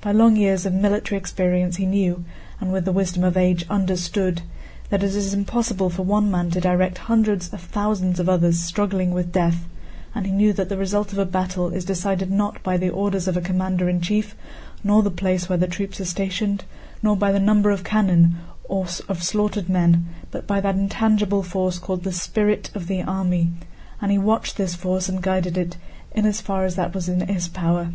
[0.00, 2.24] By long years of military experience he knew,
[2.62, 4.40] and with the wisdom of age understood,
[4.88, 9.10] that it is impossible for one man to direct hundreds of thousands of others struggling
[9.10, 9.66] with death,
[10.14, 13.28] and he knew that the result of a battle is decided not by the orders
[13.28, 14.34] of a commander in chief,
[14.82, 16.64] nor the place where the troops are stationed,
[17.02, 18.36] nor by the number of cannon
[18.70, 23.50] or of slaughtered men, but by that intangible force called the spirit of the army,
[24.00, 25.76] and he watched this force and guided it
[26.14, 27.90] in as far as that was in his power.